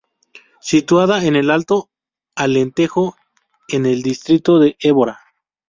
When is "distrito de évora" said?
4.01-5.19